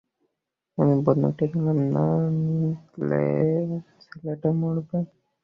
আমি 0.77 0.93
বন্দুক 1.05 1.33
টা 1.37 1.45
নিলাম, 1.53 1.79
না 1.95 2.05
দিলে 2.91 3.21
ছেলেটা 4.03 4.49
মরবে। 4.59 4.97